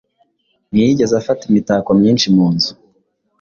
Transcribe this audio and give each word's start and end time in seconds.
Ntiyigeze 0.71 1.13
afata 1.17 1.41
imitako 1.49 1.89
myinshi 1.99 2.27
mu 2.35 2.47
nzu 2.53 2.71